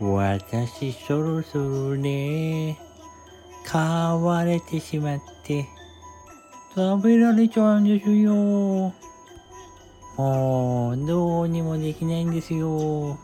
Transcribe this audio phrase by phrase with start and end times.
[0.00, 2.78] 私そろそろね
[3.66, 3.82] 買
[4.18, 5.66] われてしまって
[6.74, 8.94] 食べられちゃうんですよ。
[10.16, 13.18] もうどうにもできないんですよ。